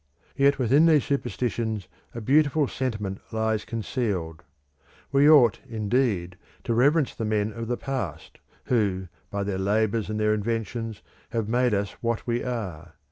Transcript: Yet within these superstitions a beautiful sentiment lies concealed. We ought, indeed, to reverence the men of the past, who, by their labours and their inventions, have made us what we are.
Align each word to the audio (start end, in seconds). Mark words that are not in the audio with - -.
Yet 0.35 0.57
within 0.57 0.87
these 0.87 1.05
superstitions 1.05 1.87
a 2.15 2.21
beautiful 2.21 2.67
sentiment 2.67 3.21
lies 3.31 3.65
concealed. 3.65 4.41
We 5.11 5.29
ought, 5.29 5.59
indeed, 5.69 6.37
to 6.63 6.73
reverence 6.73 7.13
the 7.13 7.23
men 7.23 7.53
of 7.53 7.67
the 7.67 7.77
past, 7.77 8.39
who, 8.63 9.09
by 9.29 9.43
their 9.43 9.59
labours 9.59 10.09
and 10.09 10.19
their 10.19 10.33
inventions, 10.33 11.03
have 11.33 11.47
made 11.47 11.75
us 11.75 11.91
what 12.01 12.25
we 12.25 12.43
are. 12.43 12.95